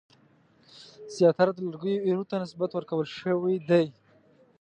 زیاتره 1.15 1.51
د 1.53 1.59
لرګیو 1.67 2.03
ایرو 2.05 2.27
ته 2.29 2.35
نسبت 2.43 2.69
ورکول 2.73 3.07
شوی 3.19 3.55
دی. 3.69 3.85